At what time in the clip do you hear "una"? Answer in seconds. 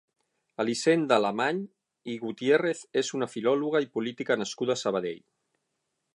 3.19-3.31